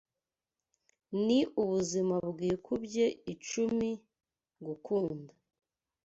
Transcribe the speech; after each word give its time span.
Ni 1.25 1.39
ubuzima 1.61 2.15
bwikubye 2.31 3.05
icumi, 3.33 3.89
gukunda 4.65 5.33